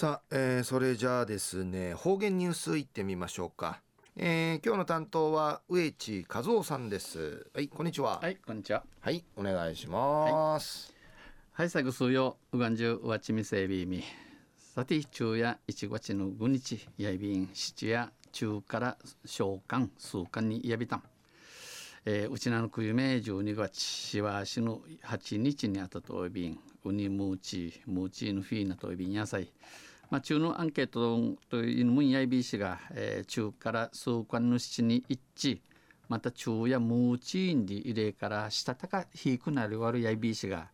[0.00, 3.82] さあ、えー、それじゃあですね方言ニュースいってみましょうか、
[4.16, 7.50] えー、今日の担当は植地和夫さんです。
[7.52, 8.18] はいこんにちは。
[8.18, 8.82] はいこんにちは。
[8.98, 10.94] はいお願いします。
[11.52, 14.02] はいさぐすようがんじゅうわちみせびみ
[14.74, 18.96] さて昼夜1月の5日やいびん七夜中から
[19.26, 21.02] 召喚数巻にやびたん。
[22.06, 29.52] えー、うちなのくゆめ12月しわしの8日にあたといびんウニムーチムーチのフィーナといびん野菜
[30.10, 35.60] まあ、中のアンケートというのもやいびしが、えー、中から数巻の七に一致。
[36.08, 40.66] また中やムーチーンで入れからしたたか低くなるわるやいびしが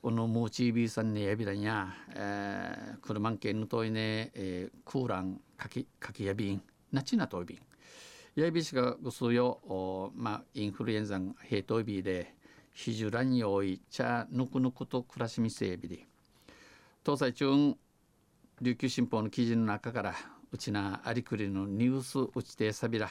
[0.00, 7.58] このムーチービーさんねやびらんや、えー、車んけんのといね、えー、クーランかきかきやびんなちなといびん。
[8.36, 12.34] やいびしがご数よおまあインフルエンザんヘイトイビーで
[12.72, 16.06] ひじゅらんよい茶ぬくぬくと暮らしみせびで。
[17.04, 17.76] 東西中
[18.60, 20.14] 琉球新報の記事の中から
[20.52, 23.10] うちなありくりのニュースうちてさびら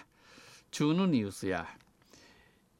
[0.72, 1.67] 中のニュースや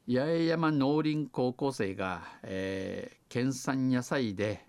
[0.08, 4.64] 八重山農林高校生が、えー、県産野菜で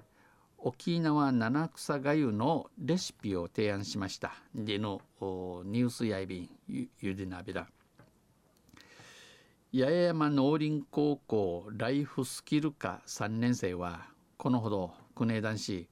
[0.58, 4.34] 沖縄七草がゆのレシピを提案しました。
[4.54, 7.68] でのニュースやいびんゆゆでなびら。
[9.74, 15.90] 八重山農林高校ライフスキル科3年生はこのほど国枝男子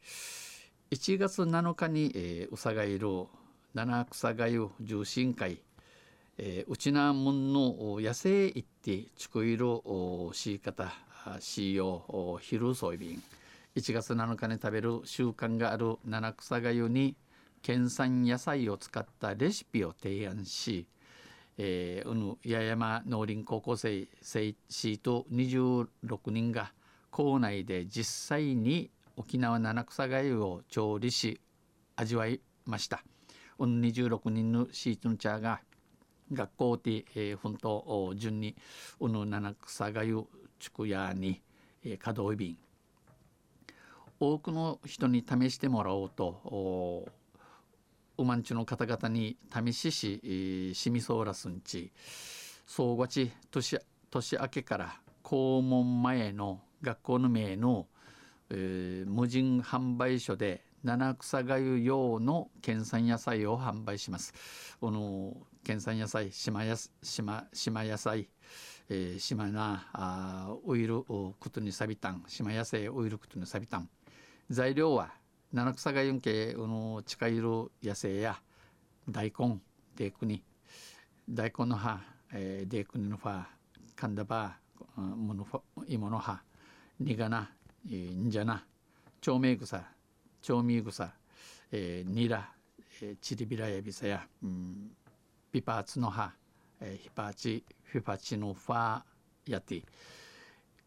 [0.93, 3.07] 1月7日に、えー、うさがいる
[3.73, 5.57] 七草がゆ重心会、
[6.37, 9.65] えー、うちなもんの野生行ってちくいる
[10.33, 10.93] しい方
[11.39, 13.23] しよう昼ソイビン
[13.75, 17.15] 1月7日に食べる習慣がある七草がゆに
[17.63, 20.85] 県産野菜を使ったレシピを提案し、
[21.57, 25.87] えー、うぬ八重山農林高校生生シート26
[26.27, 26.71] 人が
[27.09, 31.39] 校内で実際に沖縄七草がゆを調理し
[31.95, 33.03] 味わいました。
[33.57, 35.61] この26人のシートの茶が
[36.31, 38.55] 学校で、えー、本当順に
[38.99, 40.25] この七草がゆ
[40.59, 41.41] 宿屋に、
[41.83, 42.57] えー、稼働便
[44.19, 47.07] 多くの人に試してもらおうとお
[48.17, 51.91] ウマンチの方々に試しし、えー、シミソーラスンチ
[52.65, 57.87] 総合地年年明けから校門前の学校の名の
[58.55, 64.33] えー、無人販売所で七草がゆ用の県産野菜を販売します。
[64.79, 68.29] この県産野菜島や島島野菜、
[68.89, 73.89] えー、島なあオイルことにサビタン島野菜オイルことにサビタン
[74.49, 75.13] 材料は
[75.51, 78.39] 七草がゆん系の近いる野菜や
[79.09, 79.59] 大根
[79.95, 80.43] デークニ
[81.29, 82.01] 大根の葉、
[82.33, 83.47] えー、デークニの葉
[83.95, 85.47] カンダバーもの
[85.87, 86.41] 芋の葉
[86.99, 87.15] ニ
[87.85, 88.65] ガナんじゃな。
[89.21, 89.83] 長命草。
[90.41, 91.13] 長味草、
[91.71, 92.49] えー、ニラ、
[93.01, 94.91] えー、チリビラヤビサや、うん、
[95.51, 96.31] ピパーツの葉、
[96.81, 99.81] えー、ヒパチフィパチのファーやって。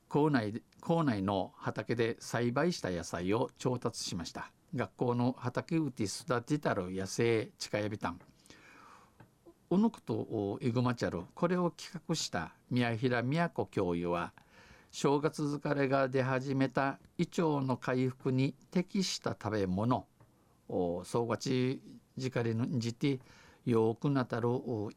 [0.08, 4.52] 校内校内の畑で栽培した野菜を調達しました。
[4.74, 8.20] 学校の畑うて育てたる野生近やびたん
[9.70, 14.32] おのくとイグマチャルこれを企画した宮平都教諭は
[14.98, 20.06] 「正月疲れが出始めた胃腸の回復に適した食べ物。
[21.04, 21.82] 総がち
[22.18, 23.20] 疲れのじて
[23.66, 24.48] よくなたる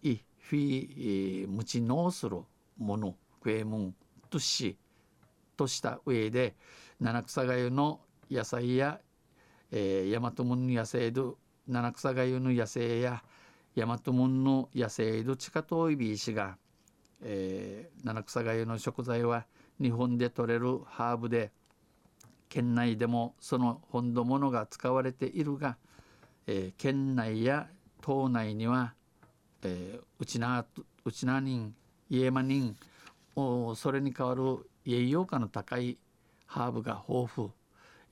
[0.02, 2.38] いフィムチノーする
[2.78, 3.96] もの食えもん
[4.30, 4.78] とし
[5.58, 6.56] とした上で
[7.02, 8.00] 七草がゆの
[8.32, 9.02] 野菜や、
[9.70, 11.38] えー、大和門の野生ど
[11.68, 13.22] 七草がゆの野生や
[13.76, 16.56] 大和門の野生ど地下遠いびいしが、
[17.22, 19.46] えー、七草がゆの食材は
[19.82, 21.52] 日本で採れるハーブで
[22.50, 25.78] 県内でもその本土物が使われているが、
[26.48, 27.68] えー、県内や
[28.02, 28.94] 島内には、
[29.64, 30.66] えー、うちな
[31.06, 31.74] うちな人
[32.10, 32.76] 家間人
[33.76, 35.98] それに代わる栄養価の高い
[36.46, 37.50] ハーブが豊富、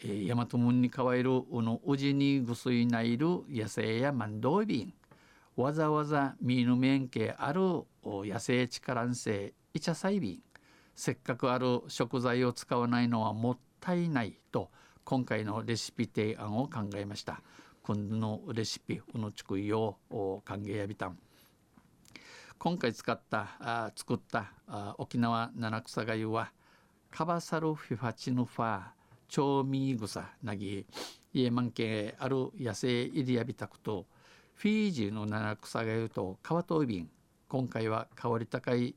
[0.04, 4.94] えー、大和門に代わるうのうじにぐすいないる野生や万動瓶
[5.56, 7.60] わざわざ見ぬ面系ある
[8.04, 10.40] 野生力んせい茶細瓶
[10.98, 14.72] せっかくある食材を使わないのはもったいないと
[15.06, 17.40] 今回のレシピ提案を考えました。
[17.84, 19.96] 今度のレシピうのちくいを
[20.44, 21.20] 歓迎やびたん。
[22.58, 26.52] 今回使ったあ作ったあ沖縄七草がゆは
[27.12, 28.82] カバサルフィファチヌファー
[29.28, 30.84] 調味草なぎ
[31.32, 34.08] 家満系ある野生イリアビタクと
[34.56, 37.10] フィージーの七草がゆとカワトイビン
[37.48, 38.96] 今回は香り高い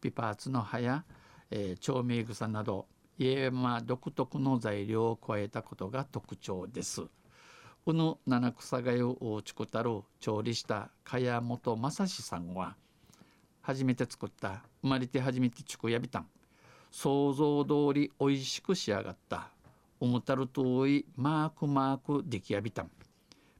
[0.00, 1.04] ピパーツの葉や
[1.50, 2.86] えー、調味草など
[3.18, 7.02] 家山独特の材料を加えたことが特徴です。
[7.86, 12.76] うぬ七草がゆをちくたる調理した茅本正史さんは
[13.62, 16.26] 初めて作った生まれて初めてちくやびたん。
[16.90, 19.50] 想像通り美味しく仕上がった。
[20.00, 22.90] 思たるといマークマーク出来やびたん。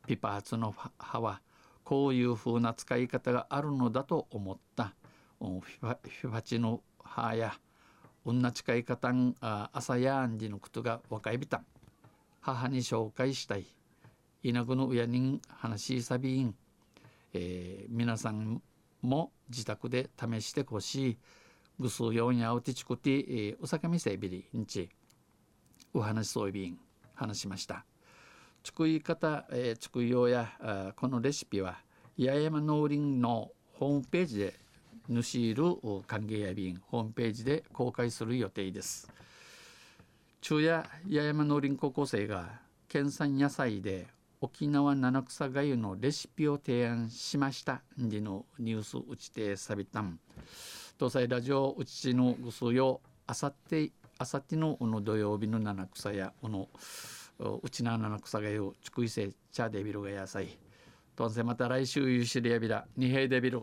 [0.07, 1.41] ピパーツの葉は
[1.85, 4.95] こういう風な使い方があるのだと思った。
[5.39, 5.61] フィ
[6.23, 7.55] ファチの葉や
[8.25, 11.67] うんな使い方ん朝やんじのことが若いびたん。
[12.41, 13.65] 母に紹介したい。
[14.43, 16.55] 稲子の親人話しさびん、
[17.35, 18.63] えー、皆さん
[19.03, 21.19] も自宅で試してほしい。
[21.79, 24.91] ぐすよんやうてちこて、えー、お酒みせびりんち。
[25.95, 26.79] お話そういびん。
[27.15, 27.85] 話しました。
[28.63, 31.79] 作り方、えー、作りようやあこのレシピは
[32.19, 34.55] 八重山農林のホームページで
[35.11, 35.65] 主いる
[36.07, 39.11] 歓迎や便ホームページで公開する予定です。
[40.41, 44.07] 昼夜八重山農林高校生が県産野菜で
[44.41, 50.19] 沖縄七草がゆのレシピを提案しましたでのニュースうちてさびたん。
[50.99, 56.69] 東西ラジオうちのぐすよあさってあさってのの土曜日の七草やこの
[57.63, 60.57] うちな七草がゆちくいせ茶デビルが野菜。
[61.17, 63.63] とんせまた来週ゆしりやびら二平デビル